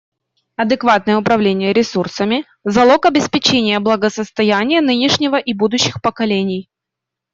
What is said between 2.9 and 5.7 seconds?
обеспечения благосостояния нынешнего и